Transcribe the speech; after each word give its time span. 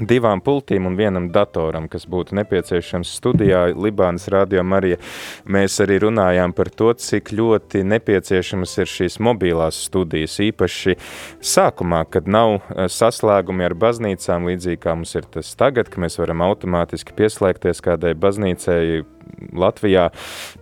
divām 0.00 0.42
pultīm 0.44 0.88
un 0.88 0.96
vienam 0.98 1.28
datoram, 1.32 1.86
kas 1.90 2.06
būtu 2.10 2.36
nepieciešams 2.40 3.12
studijā 3.18 3.66
Libānas 3.74 4.26
radio 4.32 4.64
Marija. 4.66 4.98
Mēs 5.46 5.78
arī 5.84 6.00
runājām 6.02 6.54
par 6.56 6.70
to, 6.74 6.92
cik 6.98 7.32
ļoti 7.34 7.84
nepieciešamas 7.86 8.76
ir 8.82 8.90
šīs 8.90 9.18
mobilās 9.22 9.78
studijas, 9.86 10.36
īpaši 10.42 10.96
sākumā, 11.44 12.04
kad 12.10 12.28
nav 12.30 12.58
eh, 12.58 12.86
saslēgumi 12.90 13.68
ar 13.68 13.76
baznīcām, 13.78 14.48
līdzīgi 14.50 14.82
kā 14.82 14.96
mums 14.98 15.14
ir 15.18 15.28
tas 15.30 15.54
tagad, 15.58 15.90
ka 15.92 16.02
mēs 16.02 16.18
varam 16.20 16.44
automātiski 16.46 17.14
pieslēgties 17.16 17.82
kādai 17.84 18.14
baznīcai, 18.18 19.04
Latvijā, 19.54 20.08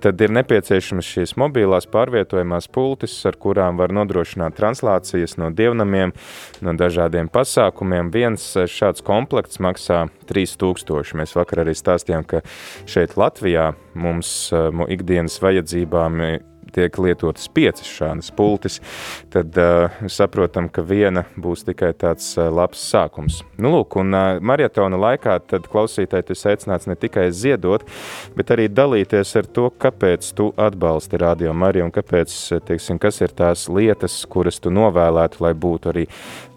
tad 0.05 0.20
ir 0.25 0.33
nepieciešamas 0.37 1.09
šīs 1.09 1.34
mobilās 1.41 1.89
pārvietojamās 1.91 2.69
pultis, 2.73 3.14
ar 3.29 3.39
kurām 3.41 3.81
var 3.81 3.95
nodrošināt 3.95 4.56
translācijas 4.59 5.39
no 5.41 5.51
dievnamiem, 5.55 6.14
no 6.61 6.77
dažādiem 6.79 7.31
pasākumiem. 7.33 8.12
Viens 8.14 8.47
šāds 8.70 9.05
komplekts 9.06 9.61
maksā 9.62 10.05
3000. 10.31 11.17
Mēs 11.19 11.37
vakar 11.39 11.64
arī 11.64 11.77
stāstījām, 11.79 12.27
ka 12.29 12.42
šeit 12.91 13.19
Latvijā 13.20 13.73
mums 13.95 14.53
ikdienas 14.92 15.39
vajadzībām 15.42 16.25
tiek 16.73 16.98
lietotas 16.98 17.48
piecas 17.53 17.89
šādas 17.89 18.31
pultis, 18.37 18.81
tad 19.33 19.56
uh, 19.61 19.92
saprotam, 20.12 20.69
ka 20.73 20.84
viena 20.87 21.25
būs 21.37 21.67
tikai 21.69 21.92
tāds 21.98 22.33
uh, 22.39 22.48
labs 22.53 22.83
sākums. 22.92 23.42
Nu, 23.59 23.73
lūk, 23.77 23.98
un 24.01 24.14
uh, 24.17 24.41
marietona 24.41 25.01
laikā 25.01 25.39
tad 25.53 25.69
klausītāji 25.73 26.31
tas 26.33 26.47
aicināts 26.53 26.89
ne 26.91 26.97
tikai 26.98 27.29
ziedot, 27.37 27.84
bet 28.37 28.55
arī 28.55 28.69
dalīties 28.73 29.37
ar 29.41 29.51
to, 29.53 29.69
kāpēc 29.83 30.33
tu 30.39 30.51
atbalsti 30.56 31.20
Radio 31.23 31.53
Mariju 31.56 31.89
un 31.89 31.95
kāpēc, 31.95 32.34
teiksim, 32.69 33.01
kas 33.03 33.20
ir 33.25 33.36
tās 33.36 33.69
lietas, 33.73 34.23
kuras 34.31 34.61
tu 34.62 34.73
novēlētu, 34.73 35.45
lai 35.45 35.53
būtu 35.53 35.92
arī 35.92 36.09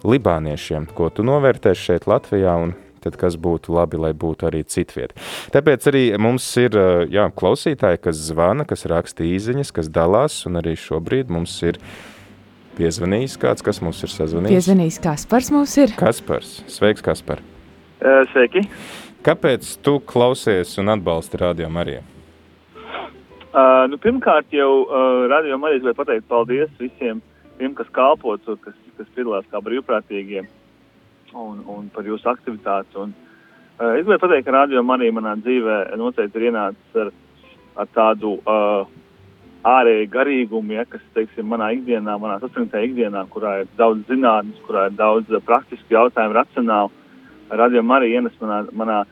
libāniešiem, 0.06 0.90
ko 0.96 1.10
tu 1.10 1.26
novērtēsi 1.26 1.90
šeit 1.90 2.10
Latvijā 2.10 2.56
un 2.62 2.76
tad 3.06 3.18
kas 3.20 3.38
būtu 3.40 3.74
labi, 3.76 4.00
lai 4.02 4.12
būtu 4.16 4.50
arī 4.50 4.64
citviet. 4.68 5.14
Tāpēc 5.54 5.88
arī 5.90 6.04
mums 6.20 6.46
ir 6.60 6.76
jā, 7.12 7.28
klausītāji, 7.38 8.02
kas 8.08 8.20
zvana, 8.28 8.66
kas 8.68 8.86
raksta 8.90 9.24
īziņas, 9.26 9.72
kas 9.74 9.90
dalās, 9.92 10.42
un 10.48 10.60
arī 10.60 10.76
šobrīd 10.80 11.32
mums 11.32 11.56
ir 11.66 11.80
piezvanījis 12.76 13.38
kāds, 13.40 13.64
kas 13.64 13.80
mums 13.84 14.02
ir 14.04 14.12
sazvanījis. 14.12 14.58
Piezvanījis 14.58 15.00
Kaspars 15.06 15.52
mums 15.54 15.76
ir. 15.80 15.94
Kaspars. 15.96 16.58
Sveiks, 16.70 17.04
Kaspar. 17.04 17.40
Sveiki. 18.32 18.66
Kāpēc 19.26 19.72
tu 19.82 19.96
klausies 20.06 20.76
un 20.78 20.92
atbalsti 20.92 21.40
Radio 21.40 21.70
Mariju? 21.72 22.04
Uh, 23.56 23.86
nu, 23.88 23.96
pirmkārt, 23.96 24.50
jau 24.52 24.84
uh, 24.84 25.24
Radio 25.32 25.56
Marijas 25.56 25.80
gribēju 25.80 25.96
pateikt 25.96 26.26
paldies 26.28 26.72
visiem 26.76 27.22
tiem, 27.56 27.72
kas 27.74 27.88
kalpo, 27.96 28.34
kas, 28.60 28.76
kas 28.98 29.08
piedalās 29.16 29.48
kā 29.48 29.62
brīvprātīgie 29.64 30.42
un, 31.34 31.62
un 31.72 31.88
par 31.94 32.06
jūsu 32.06 32.28
aktivitāti. 32.30 32.98
Un, 33.02 33.14
uh, 33.80 33.94
es 33.94 34.04
gribēju 34.04 34.22
pateikt, 34.22 34.46
ka 34.46 34.54
radio 34.54 34.82
manī 34.86 35.10
manā 35.14 35.36
dzīvē 35.40 35.96
noteikti 35.98 36.40
ir 36.40 36.48
ienācis 36.50 37.00
ar, 37.02 37.10
ar 37.82 37.90
tādu 37.96 38.36
uh, 38.38 38.86
ārēju 39.66 40.10
garīgumu, 40.12 40.76
ja, 40.76 40.84
kas, 40.90 41.02
teiksim, 41.16 41.48
manā 41.50 41.72
ikdienā, 41.74 42.16
manā 42.22 42.38
sasniegtajā 42.42 42.90
ikdienā, 42.90 43.26
kurā 43.32 43.60
ir 43.62 43.72
daudz 43.78 44.06
zinātnes, 44.10 44.62
kurā 44.68 44.86
ir 44.90 44.96
daudz 44.98 45.32
uh, 45.32 45.42
praktisku 45.42 45.96
jautājumu, 45.96 46.38
racionālu. 46.38 46.94
Radio 47.50 47.82
Marija 47.86 48.20
ienes 48.20 48.34
manā, 48.42 48.62
manā, 48.74 49.02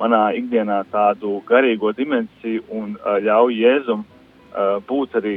manā 0.00 0.22
ikdienā 0.38 0.80
tādu 0.90 1.38
garīgo 1.46 1.92
dimensiju 1.94 2.64
un 2.74 2.96
uh, 2.96 3.18
ļauj 3.22 3.60
Jēzum 3.62 4.02
uh, 4.02 4.78
būt 4.86 5.20
arī 5.20 5.36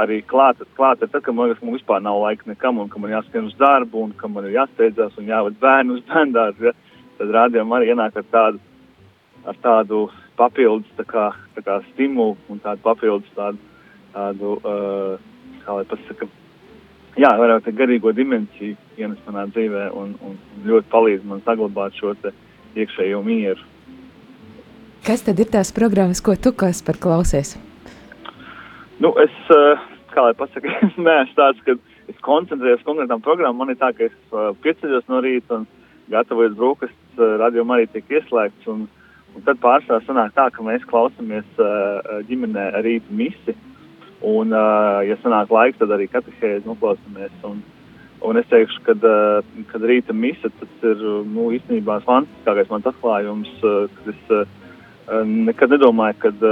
arī 0.00 0.20
klāta, 0.26 0.66
klāta 0.76 1.06
tad, 1.06 1.22
kad 1.22 1.34
man 1.34 1.48
liekas, 1.48 1.60
ka 1.60 1.68
man 1.68 1.76
vispār 1.76 2.02
nav 2.02 2.20
laika 2.22 2.48
nekam, 2.50 2.80
un 2.82 2.90
ka 2.90 3.00
man 3.02 3.12
jāskrien 3.14 3.48
uz 3.48 3.56
darbu, 3.60 4.04
un 4.08 4.14
ka 4.18 4.28
man 4.28 4.48
ir 4.48 4.56
jāsteidzās 4.58 5.18
un 5.20 5.30
jāved 5.30 5.58
bērnu 5.62 5.98
uz 5.98 6.06
bērndārzu, 6.10 6.70
ja? 6.70 6.72
tad 7.18 7.34
rādījumam 7.36 7.76
arī 7.78 7.92
ienāk 7.92 8.16
ar 8.18 8.26
tādu, 8.32 8.62
ar 9.46 9.60
tādu 9.62 10.00
papildus 10.38 10.96
tā 10.98 11.06
kā, 11.06 11.28
tā 11.54 11.62
kā 11.66 11.78
stimulu 11.92 12.36
un 12.50 12.62
tādu 12.64 12.82
papildus 12.86 13.36
tādu, 13.36 13.60
tādu 14.14 14.56
uh, 14.62 15.14
kā 15.64 15.76
lai 15.78 15.84
pasaka, 15.90 16.28
jā, 17.20 17.30
vairāk 17.38 17.66
tā 17.66 17.74
garīgo 17.76 18.14
dimensiju 18.16 18.74
ienes 18.98 19.20
manā 19.28 19.46
dzīvē 19.52 19.90
un, 19.94 20.16
un 20.26 20.40
ļoti 20.66 20.90
palīdz 20.90 21.28
man 21.30 21.44
saglabāt 21.46 21.94
šo 22.00 22.16
te 22.22 22.34
iekšējo 22.74 23.22
mieru. 23.22 23.70
Kas 25.04 25.22
tad 25.22 25.38
ir 25.38 25.50
tās 25.52 25.70
programmas, 25.76 26.24
ko 26.24 26.34
tu 26.34 26.54
kas 26.56 26.80
par 26.82 26.96
klausies? 26.98 27.58
Nu, 29.04 29.10
es, 29.20 29.32
eh, 29.52 29.80
kā 30.14 30.22
lai 30.24 30.32
pasaka, 30.38 30.70
es 30.86 30.94
neesmu 30.96 31.36
tāds, 31.36 31.58
ka 31.66 31.74
es 32.08 32.20
koncentrējos 32.24 32.84
konkrētām 32.86 33.20
programmām. 33.24 33.58
Man 33.60 33.74
ir 33.74 33.80
tā, 33.82 33.90
ka 33.92 34.06
es 34.06 34.14
eh, 34.32 34.46
pieceļos 34.64 35.10
no 35.12 35.20
rīta 35.20 35.58
un 35.58 35.66
gatavojos 36.12 36.54
brokastis, 36.56 37.18
eh, 37.18 37.34
radio 37.42 37.66
arī 37.74 37.84
tiek 37.92 38.14
ieslēgts. 38.16 38.70
Un, 38.72 38.86
un 39.36 39.44
tad 39.44 39.60
pārsvarā 39.60 40.00
sanāk 40.06 40.32
tā, 40.38 40.46
ka 40.54 40.64
mēs 40.64 40.86
klausāmies 40.88 41.60
ģimenē 42.30 42.68
rīta 42.86 43.18
misi. 43.18 43.52
Un, 44.24 44.54
ja 45.04 45.16
sanāk 45.20 45.50
laiks, 45.52 45.80
tad 45.80 45.90
arī 45.92 46.06
katehēzi 46.08 46.64
noklausāmies. 46.64 47.34
Un, 47.44 47.58
un 48.24 48.38
es 48.40 48.46
teikšu, 48.48 48.84
ka, 48.86 48.94
kad 49.72 49.84
rīta 49.84 50.16
misa, 50.16 50.48
tas 50.62 50.86
ir 50.86 51.02
nu, 51.26 51.50
īstenībā 51.58 51.98
fantastiskākais 52.06 52.70
mans 52.70 52.88
atklājums, 52.88 53.50
kad 53.98 54.14
es 54.14 54.54
nekad 55.50 55.74
nedomāju, 55.74 56.20
kad 56.22 56.46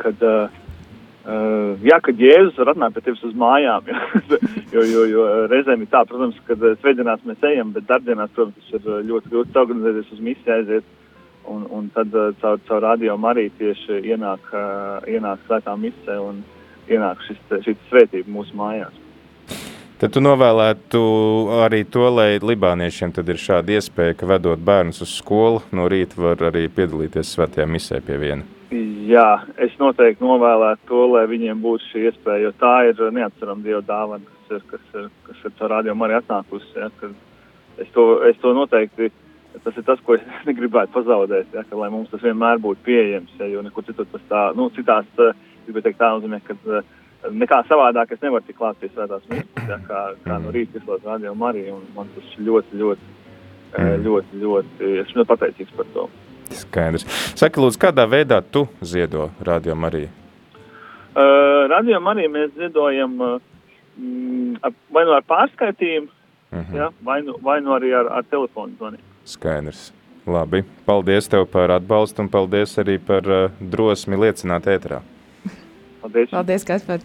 kad, 0.00 0.24
jā, 1.84 1.98
kad 2.04 2.20
Jēzus 2.20 2.58
var 2.60 2.72
atnākt 2.74 2.98
pie 2.98 3.04
tevis 3.06 3.24
uz 3.28 3.36
mājām. 3.38 3.88
Ja? 4.74 4.80
jo, 4.80 4.82
jo, 4.90 5.02
jo 5.06 5.24
reizēm 5.52 5.84
ir 5.84 5.90
tā, 5.92 6.00
protams, 6.08 6.38
kad 6.48 6.62
svētdienās 6.80 7.22
mēs 7.28 7.44
ejam, 7.46 7.70
bet 7.76 7.86
darbdienās, 7.86 8.32
protams, 8.34 8.72
ir 8.74 8.88
ļoti 9.06 9.30
grūti 9.30 9.60
organizēties 9.60 10.12
uz 10.16 10.22
misiju 10.24 10.56
aiziet. 10.56 10.92
Un, 11.46 11.66
un 11.76 11.90
tad 11.92 12.10
caur, 12.40 12.58
caur 12.66 12.82
radio 12.82 13.18
arī 13.28 13.50
tieši 13.58 14.00
ienāk, 14.10 14.48
ienāk 15.12 15.44
svētā 15.44 15.76
misē 15.76 16.16
un 16.24 16.40
ienāk 16.88 17.20
šis, 17.28 17.40
šis 17.66 17.88
svētība 17.90 18.32
mūsu 18.32 18.56
mājās. 18.56 19.03
Tad 19.94 20.10
tu 20.10 20.18
novēlētu 20.18 21.00
arī 21.62 21.84
to, 21.86 22.08
lai 22.10 22.40
libāniešiem 22.42 23.12
ir 23.22 23.38
šāda 23.38 23.76
iespēja, 23.76 24.16
ka 24.18 24.26
vedot 24.26 24.58
bērnus 24.58 25.04
uz 25.04 25.12
skolu, 25.20 25.60
no 25.70 25.86
rīta 25.86 26.18
var 26.18 26.40
arī 26.50 26.64
piedalīties 26.66 27.30
svētajā 27.36 27.66
misē 27.70 28.00
pie 28.02 28.16
viena. 28.18 28.42
Jā, 29.06 29.44
es 29.62 29.76
noteikti 29.78 30.24
novēlētu 30.24 30.88
to, 30.88 31.04
lai 31.12 31.22
viņiem 31.30 31.60
būtu 31.62 31.86
šī 31.92 32.02
iespēja, 32.08 32.48
jo 32.48 32.50
tā 32.58 32.72
ir 32.88 33.04
neatcerama 33.14 33.62
Dieva 33.62 33.84
dāvana, 33.86 34.26
kas 34.26 34.56
ir, 34.56 34.64
kas 34.72 34.98
ir, 34.98 35.06
kas 35.28 35.44
ir 35.46 35.54
caur 35.60 35.72
rādījumu 35.76 36.08
arī 36.08 36.18
atnākusi. 36.18 36.72
Ja, 36.74 36.90
es, 37.78 37.94
to, 37.94 38.08
es 38.26 38.42
to 38.42 38.50
noteikti, 38.58 39.12
tas 39.62 39.78
ir 39.78 39.86
tas, 39.86 40.02
ko 40.02 40.18
es 40.18 40.26
negribētu 40.48 40.96
pazaudēt, 40.96 41.54
ja, 41.54 41.62
ka, 41.62 41.78
lai 41.78 41.92
mums 41.94 42.10
tas 42.10 42.24
vienmēr 42.24 42.58
būtu 42.66 42.82
pieejams, 42.88 43.38
ja, 43.38 43.46
jo 43.52 43.62
nekur 43.62 43.86
citur 43.86 44.10
tas 44.10 44.26
tā, 44.26 44.44
nu, 44.58 44.72
citās, 44.74 45.06
gribētu 45.68 45.86
teikt 45.86 46.02
tā 46.02 46.10
nozīmē, 46.16 46.42
ka 46.48 46.82
nekā 47.32 47.60
savādāk 47.68 48.12
es 48.14 48.22
nevaru 48.22 48.44
tik 48.46 48.58
klāt 48.58 48.78
pie 48.80 48.90
svētās 48.92 49.22
misijas, 49.30 49.68
ja, 49.68 49.78
kā, 49.88 50.02
kā 50.24 50.38
no 50.42 50.52
rīta 50.54 50.80
izlot 50.80 51.04
rādījumu 51.06 51.48
arī, 51.48 51.64
un 51.72 51.86
man 51.96 52.10
tas 52.16 52.34
ļoti, 52.38 52.80
ļoti, 52.80 53.14
ļoti, 53.78 54.04
ļoti, 54.04 54.42
ļoti, 54.42 54.90
esmu 55.04 55.22
ļoti 55.22 55.30
pateicīgs 55.32 55.78
par 55.78 55.88
to. 55.94 56.08
Skaidrs. 56.54 57.06
Saki, 57.38 57.62
lūdzu, 57.62 57.80
kādā 57.80 58.04
veidā 58.10 58.42
tu 58.42 58.66
ziedo 58.84 59.30
Radio 59.46 59.74
Mariju? 59.78 60.12
Uh, 61.14 61.64
radio 61.70 62.00
Mariju 62.02 62.30
mēs 62.34 62.54
ziedojam 62.58 63.16
uh, 63.22 63.34
vai 64.92 65.04
nu 65.06 65.16
ar 65.16 65.26
pārskaitījumu, 65.26 66.08
uh 66.08 66.58
mhm. 66.58 66.72
-huh. 66.72 66.76
ja, 66.76 66.90
vai, 67.02 67.22
nu, 67.22 67.38
vai 67.42 67.60
nu 67.60 67.74
arī 67.74 67.94
ar, 67.94 68.12
ar 68.18 68.24
telefonu 68.30 68.74
zvaniem. 68.76 69.00
Skaidrs. 69.24 69.92
Labi. 70.26 70.64
Paldies 70.86 71.28
tev 71.28 71.44
par 71.52 71.70
atbalstu 71.70 72.22
un 72.22 72.28
paldies 72.28 72.78
arī 72.78 72.98
par 72.98 73.26
uh, 73.28 73.50
drosmi 73.60 74.16
liecināt 74.16 74.66
ētrā. 74.66 75.02
Paldies. 76.04 76.30
Paldies, 76.30 76.64
Kaspar. 76.64 77.00